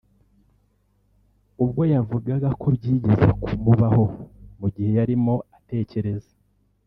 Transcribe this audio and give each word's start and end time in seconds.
ubwo 1.63 1.81
yavugaga 1.93 2.49
ko 2.59 2.67
byigeze 2.75 3.25
kumubaho 3.43 4.03
mu 4.59 4.67
gihe 4.73 4.89
yarimo 4.97 5.35
atekereza 5.57 6.31